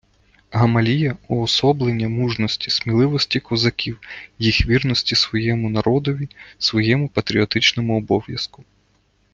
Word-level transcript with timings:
Гамалія— 0.51 1.17
уособлення 1.29 2.09
мужності, 2.09 2.69
сміливості 2.69 3.39
козаків, 3.39 3.99
їх 4.39 4.65
вірності 4.67 5.15
своєму 5.15 5.69
народові, 5.69 6.29
своєму 6.59 7.09
патріотичному 7.09 7.97
обов'язку 7.97 8.63